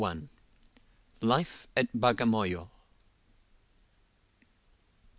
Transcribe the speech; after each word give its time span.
LIFE 1.21 1.67
AT 1.77 1.89
BAGAMOYO. 1.93 2.71